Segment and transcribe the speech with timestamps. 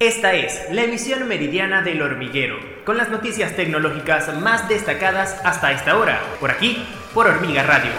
[0.00, 5.96] Esta es la emisión meridiana del hormiguero, con las noticias tecnológicas más destacadas hasta esta
[5.96, 6.84] hora, por aquí,
[7.14, 7.92] por Hormiga Radio.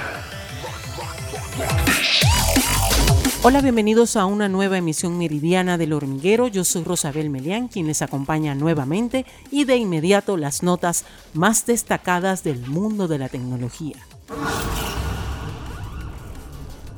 [3.43, 6.49] Hola, bienvenidos a una nueva emisión meridiana del hormiguero.
[6.49, 12.43] Yo soy Rosabel Melián, quien les acompaña nuevamente y de inmediato las notas más destacadas
[12.43, 13.95] del mundo de la tecnología.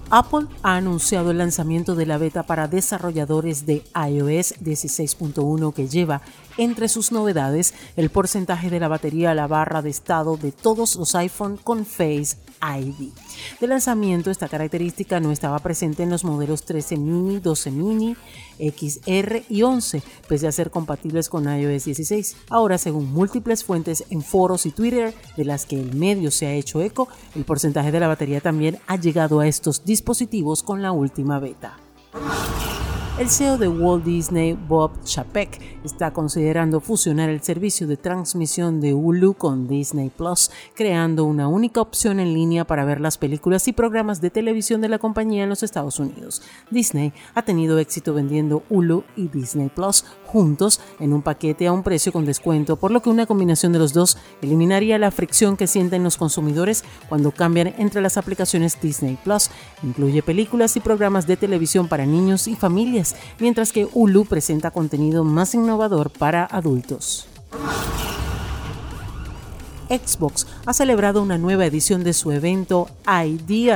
[0.10, 6.22] Apple ha anunciado el lanzamiento de la beta para desarrolladores de iOS 16.1 que lleva
[6.58, 10.95] entre sus novedades el porcentaje de la batería a la barra de estado de todos
[10.95, 12.38] los iPhone con Face
[13.59, 18.16] De lanzamiento, esta característica no estaba presente en los modelos 13 mini, 12 mini,
[18.59, 22.35] XR y 11, pese a ser compatibles con iOS 16.
[22.49, 26.53] Ahora, según múltiples fuentes en foros y Twitter de las que el medio se ha
[26.53, 30.91] hecho eco, el porcentaje de la batería también ha llegado a estos dispositivos con la
[30.91, 31.87] última beta.
[33.20, 38.94] El CEO de Walt Disney, Bob Chapek, está considerando fusionar el servicio de transmisión de
[38.94, 43.73] Hulu con Disney Plus, creando una única opción en línea para ver las películas y
[43.73, 46.44] programas de televisión de la compañía en los Estados Unidos.
[46.69, 51.81] Disney ha tenido éxito vendiendo Hulu y Disney Plus juntos en un paquete a un
[51.81, 55.66] precio con descuento, por lo que una combinación de los dos eliminaría la fricción que
[55.66, 59.49] sienten los consumidores cuando cambian entre las aplicaciones Disney Plus.
[59.81, 63.06] Incluye películas y programas de televisión para niños y familias
[63.39, 67.27] mientras que Hulu presenta contenido más innovador para adultos.
[69.89, 73.69] Xbox ha celebrado una nueva edición de su evento ID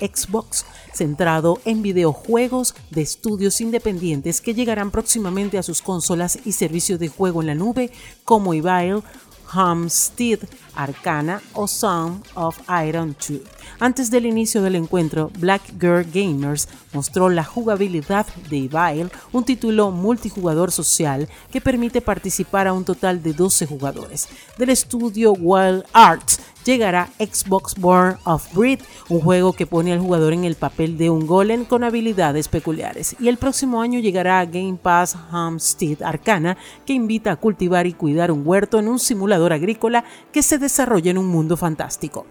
[0.00, 6.98] Xbox, centrado en videojuegos de estudios independientes que llegarán próximamente a sus consolas y servicios
[6.98, 7.90] de juego en la nube
[8.24, 9.02] como Evil,
[9.54, 10.40] Homestead,
[10.74, 13.40] Arcana o Song of Iron 2.
[13.78, 19.90] Antes del inicio del encuentro, Black Girl Gamers mostró la jugabilidad de Evil, un título
[19.90, 24.28] multijugador social que permite participar a un total de 12 jugadores.
[24.58, 30.32] Del estudio Wild Arts llegará Xbox Born of Breed, un juego que pone al jugador
[30.32, 33.16] en el papel de un golem con habilidades peculiares.
[33.18, 36.56] Y el próximo año llegará Game Pass Homestead Arcana,
[36.86, 41.10] que invita a cultivar y cuidar un huerto en un simulador agrícola que se desarrolla
[41.10, 42.26] en un mundo fantástico.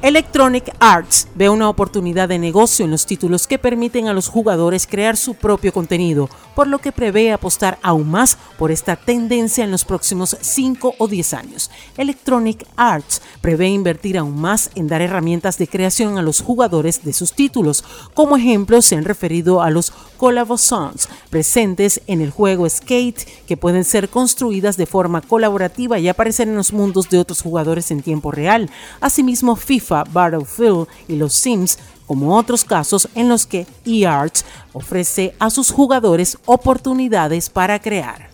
[0.00, 4.86] Electronic Arts ve una oportunidad de negocio en los títulos que permiten a los jugadores
[4.86, 9.72] crear su propio contenido, por lo que prevé apostar aún más por esta tendencia en
[9.72, 11.70] los próximos 5 o 10 años.
[11.96, 17.12] Electronic Arts prevé invertir aún más en dar herramientas de creación a los jugadores de
[17.12, 17.84] sus títulos.
[18.14, 23.84] Como ejemplo, se han referido a los Collaborations presentes en el juego Skate, que pueden
[23.84, 28.30] ser construidas de forma colaborativa y aparecer en los mundos de otros jugadores en tiempo
[28.32, 28.68] real.
[29.00, 29.56] Asimismo,
[29.88, 36.38] Battlefield y los Sims, como otros casos en los que eArts ofrece a sus jugadores
[36.46, 38.28] oportunidades para crear.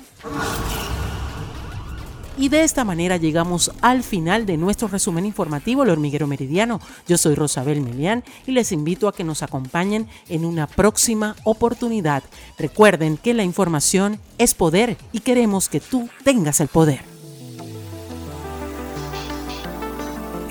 [2.36, 6.80] Y de esta manera llegamos al final de nuestro resumen informativo El Hormiguero Meridiano.
[7.06, 12.24] Yo soy Rosabel Melián y les invito a que nos acompañen en una próxima oportunidad.
[12.58, 17.13] Recuerden que la información es poder y queremos que tú tengas el poder.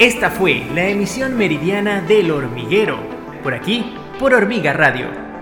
[0.04, 3.00] Esta fue la emisión meridiana del hormiguero,
[3.42, 5.33] por aquí, por Hormiga Radio